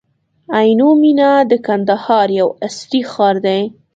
عینو 0.57 0.89
مېنه 1.01 1.29
د 1.51 1.53
کندهار 1.65 2.27
یو 2.39 2.47
عصري 2.67 3.01
ښار 3.11 3.35
دی. 3.45 3.61